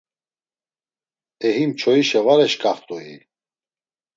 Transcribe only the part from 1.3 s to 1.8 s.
E him